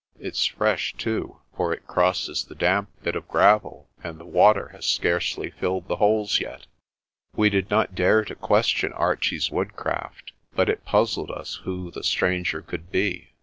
[0.17, 4.83] It's fresh, too, for it crosses the damp bit of gravel, and the water has
[4.83, 6.65] scarcely filled the holes yet."
[7.35, 12.63] We did not dare to question Archie's woodcraft, but it puzzled us who the stranger
[12.63, 13.33] could be.